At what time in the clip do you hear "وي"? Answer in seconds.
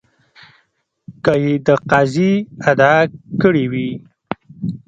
3.71-3.89